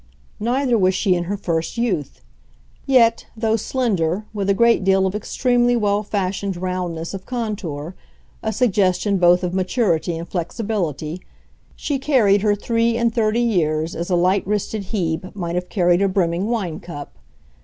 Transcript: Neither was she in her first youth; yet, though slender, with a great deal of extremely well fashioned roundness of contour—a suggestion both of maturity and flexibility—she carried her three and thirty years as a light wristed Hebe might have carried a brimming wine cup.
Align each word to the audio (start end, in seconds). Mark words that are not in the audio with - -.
Neither 0.39 0.79
was 0.79 0.95
she 0.95 1.13
in 1.13 1.25
her 1.25 1.37
first 1.37 1.77
youth; 1.77 2.21
yet, 2.87 3.27
though 3.37 3.55
slender, 3.55 4.25
with 4.33 4.49
a 4.49 4.53
great 4.55 4.83
deal 4.83 5.05
of 5.05 5.13
extremely 5.13 5.75
well 5.75 6.01
fashioned 6.01 6.57
roundness 6.57 7.13
of 7.13 7.27
contour—a 7.27 8.51
suggestion 8.51 9.19
both 9.19 9.43
of 9.43 9.53
maturity 9.53 10.17
and 10.17 10.27
flexibility—she 10.27 11.99
carried 11.99 12.41
her 12.41 12.55
three 12.55 12.97
and 12.97 13.13
thirty 13.13 13.41
years 13.41 13.95
as 13.95 14.09
a 14.09 14.15
light 14.15 14.47
wristed 14.47 14.85
Hebe 14.85 15.35
might 15.35 15.53
have 15.53 15.69
carried 15.69 16.01
a 16.01 16.07
brimming 16.07 16.47
wine 16.47 16.79
cup. 16.79 17.11